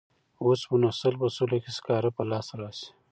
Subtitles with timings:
[0.43, 2.89] اوس به نو سل په سلو کې سکاره په لاس راشي.